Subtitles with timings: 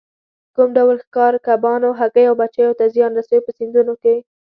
[0.55, 4.15] کوم ډول ښکار کبانو، هګیو او بچیو ته زیان رسوي په سیندونو کې.